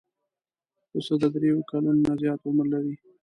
پسه 0.89 1.13
د 1.21 1.23
درېیو 1.35 1.67
کلونو 1.69 2.01
نه 2.07 2.13
زیات 2.21 2.41
عمر 2.49 2.65
لري. 2.73 2.93